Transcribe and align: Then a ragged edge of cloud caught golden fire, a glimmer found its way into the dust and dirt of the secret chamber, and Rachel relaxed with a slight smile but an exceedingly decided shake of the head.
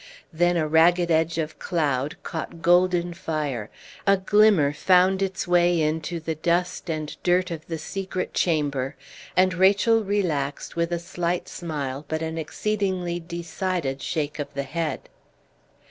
Then 0.33 0.57
a 0.57 0.67
ragged 0.67 1.11
edge 1.11 1.37
of 1.37 1.59
cloud 1.59 2.15
caught 2.23 2.63
golden 2.63 3.13
fire, 3.13 3.69
a 4.07 4.17
glimmer 4.17 4.73
found 4.73 5.21
its 5.21 5.47
way 5.47 5.79
into 5.79 6.19
the 6.19 6.33
dust 6.33 6.89
and 6.89 7.15
dirt 7.21 7.51
of 7.51 7.67
the 7.67 7.77
secret 7.77 8.33
chamber, 8.33 8.95
and 9.37 9.53
Rachel 9.53 10.03
relaxed 10.03 10.75
with 10.75 10.91
a 10.91 10.97
slight 10.97 11.47
smile 11.47 12.03
but 12.07 12.23
an 12.23 12.39
exceedingly 12.39 13.19
decided 13.19 14.01
shake 14.01 14.39
of 14.39 14.51
the 14.55 14.63
head. 14.63 15.07